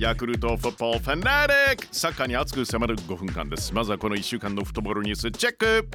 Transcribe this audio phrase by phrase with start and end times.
[0.00, 3.74] ヤクルトフットボールファナリックサッカーに熱く迫る5分間です。
[3.74, 5.86] まずはこの1週間のフットボールニュースチェック。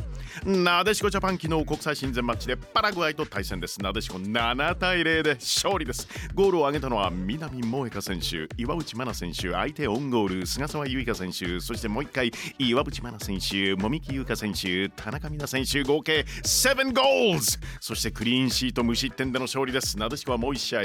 [0.47, 3.81] なでしこジャパン昨日国際親善マッチでパラグアイと対戦です。
[3.81, 6.07] なでしこ7対0で勝利です。
[6.35, 17.39] ゴールを挙げたのは南萌香選手岩内真奈選手相手オンゴール菅沢優香選手そしてもう一回岩渕真奈選手籾木優香選手田中美奈選手合計7ゴール
[17.80, 19.97] そしてクリーンシート無失点での勝利です。
[19.97, 20.81] なでしこはもう1試合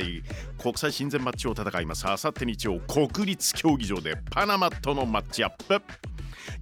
[0.57, 2.09] 国際親善マッチを戦います。
[2.09, 5.83] あさって日曜国立競技場でパナマとのマッチアップ。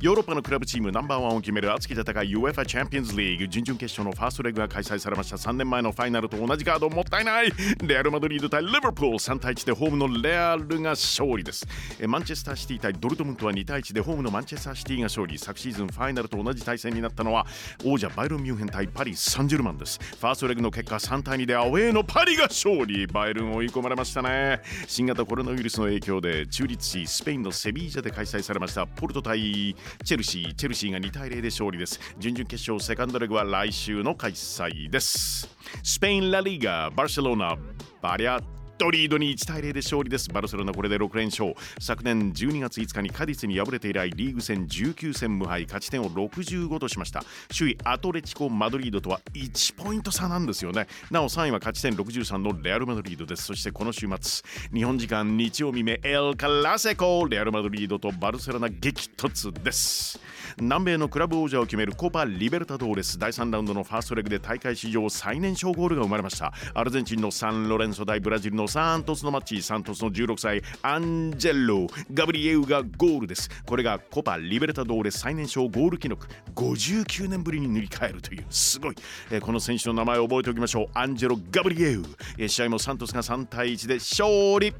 [0.01, 5.37] ヨーロッパのクラブチームナンバーワンを決める熱き戦い UEFA チャンピオンズリーグ準々決勝のファーストレグが開催されました。
[5.37, 7.53] 3年前のファイナルと同じカードもったいない。
[7.83, 9.19] レアル・マドリード対リバプール。
[9.19, 11.67] 3対1でホームのレアルが勝利です。
[12.07, 15.39] マンチェスターシティ対ドルトムントは2対1でホームのマンチェスターシティが勝利。
[15.39, 17.47] 昨シーズンファイナルと同じ対戦になったのは
[17.85, 19.99] 王者バイロン・ミュンヘン対パリ・サンジェルマンです。
[19.99, 23.07] ファーストレグの結果3対2でアウェーのパリが勝利。
[23.07, 24.61] バイルン追い込まれましたね。
[24.87, 28.87] 新型コロナウイルスの影響で中立地スペインのセビージャで開催されました。
[28.87, 29.68] ポルト対
[30.05, 32.01] チェルシーチェルシーが2対0で勝利です。
[32.19, 35.49] 準々決勝セカンドレグは来週の開催です。
[35.83, 37.57] スペインラリーガバルセロナ
[38.01, 38.41] バリア
[38.79, 40.29] ドリードに1対0で勝利です。
[40.31, 41.55] バルセロナこれで6連勝。
[41.81, 45.65] 昨年12月5日にカディスに敗れて以来リーグ戦19戦無敗。
[45.65, 47.25] 勝ち点を65としました。
[47.57, 50.87] 首位アトレチコ・マドリードとは1ポイント差なんですよね。
[51.11, 53.43] なお3位は勝ち点63のレアル・マドリードです。
[53.43, 60.21] そしてこの週末日本時間日曜未明エル・カラセコレアル・マドリードとバルセロナ激突です。
[60.61, 63.19] 南米のクラブ王者を決めるコパ・リベルタドーレス。
[63.19, 66.53] 第3ラウンドのファーストレグで大会史上最年少ゴールが生まれました。
[66.75, 71.87] アルゼンチンのサンロレンソ対ブラジルのサントスのマッチサントスの16歳アンジェロ。
[72.13, 73.49] ガブリエウがゴールです。
[73.65, 78.95] これがコパ・リベルタドーレ最年少ゴール記録59年ぶりに塗り替えるというすごい、
[79.31, 80.87] えー、この選手の名前を覚えておきましょう。
[80.93, 82.03] アンジェロ・ガブリエウ、
[82.37, 84.75] えー、試合もサントスが3対1で勝利。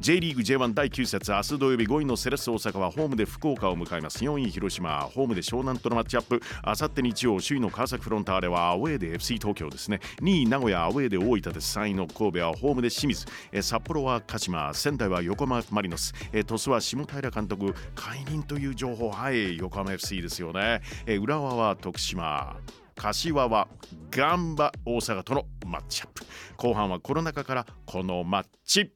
[0.00, 4.24] J リーグ J1 第9節明日土曜日5位のセレッソ大阪はホームで福岡を迎えます。
[4.24, 6.40] 4位広島ホームで湘南とのマッチアップ。
[6.62, 9.98] あさって日曜首位の川崎フロンターレはアウェーで FC 東京ですね。
[10.22, 11.76] 2位名古屋アウェーで大分です。
[11.76, 13.26] 3位の神戸はホームで清水。
[13.60, 14.72] 札幌は鹿島。
[14.72, 16.14] 仙台は横浜マリノス。
[16.30, 17.74] 鳥栖は下平監督。
[17.96, 19.10] 解任という情報。
[19.10, 20.80] はい横浜 FC ですよね。
[21.20, 22.56] 浦和は徳島。
[22.94, 23.66] 柏は
[24.12, 26.24] ガンバ大阪とのマッチアップ。
[26.56, 28.92] 後半はコロナ禍からこのマッチ。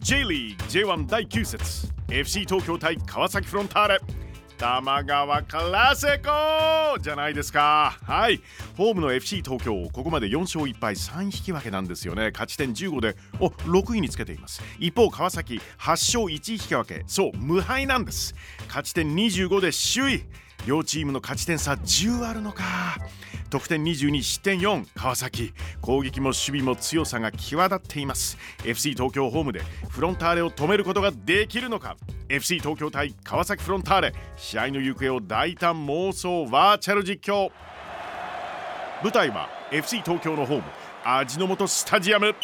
[0.00, 1.92] J リーグ J1 第9節。
[2.08, 4.00] FC 東京対川崎フロンターレ。
[4.56, 6.98] 玉川クラセコ！
[7.00, 7.98] じゃないですか。
[8.02, 8.40] はい。
[8.76, 12.30] ホームの FC 東京ここまで4勝1敗3引き分けなんですよね。
[12.32, 14.62] 勝ち点15でお6位につけています。
[14.78, 17.04] 一方川崎8勝1引き分け。
[17.06, 18.34] そう無敗なんです。
[18.68, 20.24] 勝ち点25で首位。
[20.68, 22.62] 両チームの勝ち点差10あるのか。
[23.48, 25.54] 得点22失点4川崎。
[25.80, 28.36] 攻撃も守備も強さが際立っています。
[28.66, 31.96] FC 東京ホームでフロンターレを止めることができるのか。
[32.28, 34.14] FC 東京対川崎フロンターレ。
[34.36, 37.50] 試合の行方を大胆妄想バーチャル実況。
[39.02, 40.64] 舞台は FC 東京のホーム
[41.02, 42.34] 味の素スタジアム。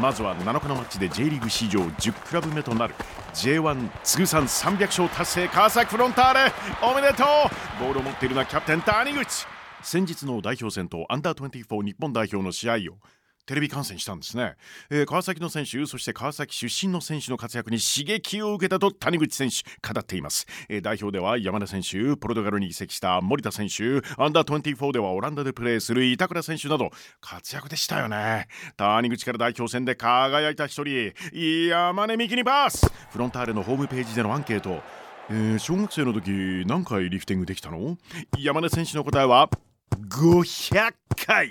[0.00, 2.94] まずは7日のマッチで J リーグ史上10クラブ目となる
[3.34, 6.52] J1 通算300勝達成川崎フロンターレ
[6.82, 7.82] おめでとう。
[7.82, 9.46] ボールを持っているのはキャプテン谷口。
[9.82, 12.78] 先日の代表戦とアンダー24日本代表の試合を
[13.48, 14.56] テレビ観戦したんですね、
[14.90, 19.56] えー、川崎の選手そして川崎出身の選手の活躍に刺激を受けたと谷口選手
[19.92, 28.48] 語っています、えー、代表では山田選手ポルトガルに移籍した森田選手アンダー24ではオランダでプレーする板倉選手など活躍でしたよね。
[28.76, 31.12] 谷口から代表戦で輝いた一人
[31.68, 32.86] 山根美希にパス。
[33.10, 34.82] フロンターレのホームページでのアンケート。
[35.30, 37.96] えー、小学生の時何回リフティングできたの？
[38.38, 39.48] 山根選手の答えは
[40.08, 40.94] 500
[41.26, 41.48] 回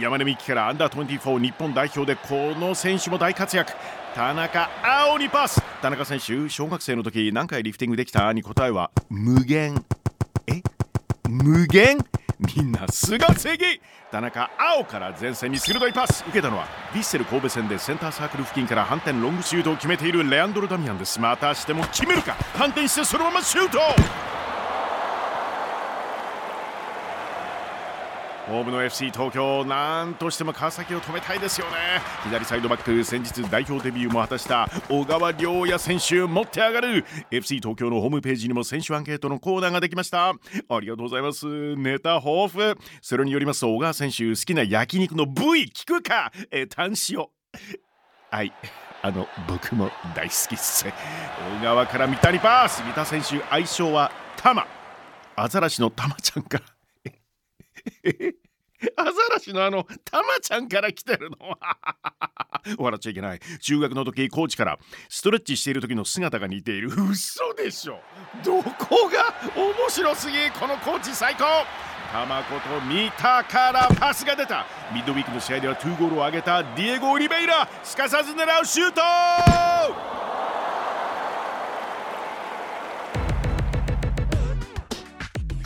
[0.00, 3.72] 山根美希からアンダー24日本代表でこの選手も大活躍。
[4.14, 5.62] 田中青にパス。
[5.82, 9.84] 田中選手小学生の時何回リフティングできたに答えは無限。
[10.46, 10.62] え？
[11.28, 11.98] 無限？
[12.56, 13.80] みんなすがすぎ。
[14.10, 16.22] 田中青から前線に鋭いパス。
[16.22, 21.20] 受けたのはヴィッセル神戸戦でセンターサークル付近から反転ロングシュートを決めているレアンドロ・ダミアンです。
[21.20, 22.34] またしても決めるか？
[22.54, 23.78] 反転してそのままシュート。
[28.46, 31.72] ホームの FC 東京なんとしても川崎を止めたいですよね。
[32.22, 37.04] 左サイドバック先日代表デビューも果たした小川亮也選手持って上がる。
[37.32, 40.28] FC 東京のホームページにも選手アンケートのコーナーができました。
[40.28, 40.34] あ
[40.80, 41.46] りがとうございます。
[41.76, 42.80] ネタ豊富。
[43.02, 46.30] それによりますと小川選手好きな焼肉の部位聞くか？
[46.52, 47.26] え単塩
[48.30, 48.52] はい。
[49.02, 50.86] あの僕も大好きっす。
[50.86, 52.80] 小川から三谷パス。
[52.82, 54.68] 三田選手愛称はタマ。
[55.34, 56.60] アザラシのタマちゃんか
[58.96, 61.36] アザラシのあのタマちゃんから来てるの。
[62.78, 63.40] 笑っちゃいけない。
[63.60, 64.78] 中学の時コーチから
[65.08, 66.88] ストレッチしている時の姿が似ている。
[66.88, 68.00] 嘘でしょ。
[68.44, 71.44] どこが面白すぎこのコーチ最高。
[72.12, 74.66] 玉子と見たからパスが出た。
[74.92, 77.68] ミッドウィークの試合では2ゴールを挙げたディエゴ・オリベイラ。
[77.82, 79.55] すかさず狙うシュート。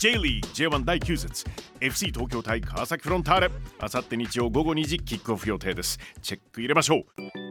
[0.00, 1.44] J リー J1 第9節
[1.79, 3.50] FC 東京対川崎フロンターレ。
[3.81, 5.99] あさって日曜午後2時キックオフ予定です。
[6.23, 7.50] チェック入れましょう。